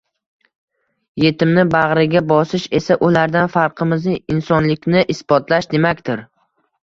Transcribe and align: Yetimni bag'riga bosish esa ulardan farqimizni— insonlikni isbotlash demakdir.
Yetimni 1.23 1.65
bag'riga 1.73 2.23
bosish 2.31 2.65
esa 2.79 2.97
ulardan 3.09 3.53
farqimizni— 3.57 4.17
insonlikni 4.37 5.05
isbotlash 5.15 5.69
demakdir. 5.77 6.25